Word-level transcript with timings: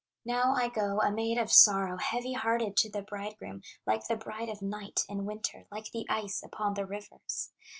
Now 0.25 0.55
I 0.55 0.67
go, 0.67 0.99
a 0.99 1.11
maid 1.11 1.37
of 1.37 1.51
sorrow, 1.51 1.97
Heavy 1.99 2.33
hearted 2.33 2.75
to 2.77 2.89
the 2.89 3.03
bridegroom, 3.03 3.61
Like 3.85 4.07
the 4.07 4.15
bride 4.15 4.49
of 4.49 4.59
Night 4.59 5.05
in 5.07 5.25
winter, 5.25 5.67
Like 5.69 5.91
the 5.91 6.07
ice 6.09 6.41
upon 6.41 6.73
the 6.73 6.87
rivers. 6.87 7.51